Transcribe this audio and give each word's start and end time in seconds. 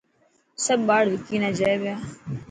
سڀ 0.63 0.79
ٻاڙ 0.87 1.03
وڪي 1.11 1.37
نا 1.41 1.49
جوئي 1.57 1.75
پيا. 1.81 1.95